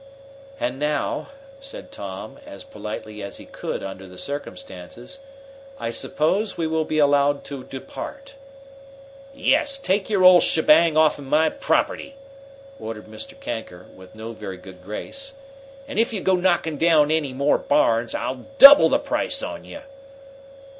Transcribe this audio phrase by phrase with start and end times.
[0.59, 1.27] "And now,"
[1.59, 5.19] said Tom, as politely as he could under the circumstances,
[5.79, 8.33] "I suppose we will be allowed to depart."
[9.31, 12.15] "Yes, take your old shebang offen my property!"
[12.79, 13.39] ordered Mr.
[13.39, 15.33] Kanker, with no very good grace.
[15.87, 19.81] "And if you go knocking down any more barns, I'll double the price on you!"